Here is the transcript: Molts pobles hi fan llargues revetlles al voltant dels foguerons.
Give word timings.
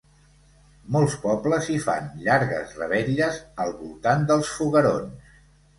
Molts 0.95 1.17
pobles 1.25 1.69
hi 1.73 1.77
fan 1.85 2.09
llargues 2.25 2.75
revetlles 2.81 3.39
al 3.67 3.73
voltant 3.85 4.29
dels 4.35 4.55
foguerons. 4.59 5.35